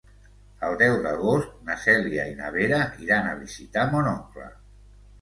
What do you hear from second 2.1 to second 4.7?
i na Vera iran a visitar mon oncle.